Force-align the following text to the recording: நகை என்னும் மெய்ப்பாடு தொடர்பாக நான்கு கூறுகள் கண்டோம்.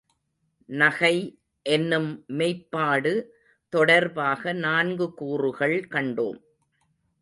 நகை 0.69 1.39
என்னும் 1.65 2.25
மெய்ப்பாடு 2.27 3.13
தொடர்பாக 3.69 4.53
நான்கு 4.53 5.13
கூறுகள் 5.13 5.87
கண்டோம். 5.89 6.39